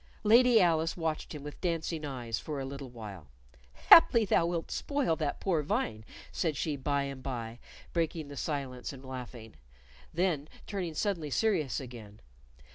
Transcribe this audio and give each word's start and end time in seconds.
Lady 0.23 0.59
Alice 0.59 0.97
watched 0.97 1.35
him 1.35 1.43
with 1.43 1.61
dancing 1.61 2.03
eyes 2.05 2.39
for 2.39 2.59
a 2.59 2.65
little 2.65 2.89
while. 2.89 3.27
"Haply 3.91 4.25
thou 4.25 4.47
wilt 4.47 4.71
spoil 4.71 5.15
that 5.17 5.39
poor 5.39 5.61
vine," 5.61 6.03
said 6.31 6.57
she 6.57 6.75
by 6.75 7.03
and 7.03 7.21
by, 7.21 7.59
breaking 7.93 8.27
the 8.27 8.35
silence 8.35 8.91
and 8.91 9.05
laughing, 9.05 9.53
then 10.11 10.49
turning 10.65 10.95
suddenly 10.95 11.29
serious 11.29 11.79
again. 11.79 12.19